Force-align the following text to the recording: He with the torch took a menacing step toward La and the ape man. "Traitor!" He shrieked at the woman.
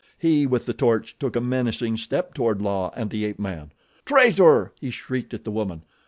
He 0.17 0.47
with 0.47 0.65
the 0.65 0.73
torch 0.73 1.19
took 1.19 1.35
a 1.35 1.39
menacing 1.41 1.95
step 1.97 2.33
toward 2.33 2.59
La 2.59 2.89
and 2.95 3.11
the 3.11 3.23
ape 3.23 3.37
man. 3.37 3.71
"Traitor!" 4.03 4.73
He 4.81 4.89
shrieked 4.89 5.31
at 5.31 5.43
the 5.43 5.51
woman. 5.51 5.83